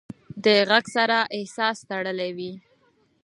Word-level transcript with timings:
له 0.43 0.53
غږ 0.69 0.85
سره 0.95 1.17
احساس 1.37 1.77
تړلی 1.89 2.31
وي. 2.37 2.53